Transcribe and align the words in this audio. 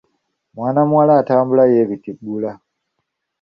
Mwana 0.55 0.81
muwala 0.89 1.13
atambula 1.21 1.63
yeebitiggula. 1.71 2.51